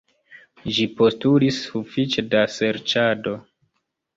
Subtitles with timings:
[0.77, 3.37] Ĝi postulis sufiĉe da serĉado.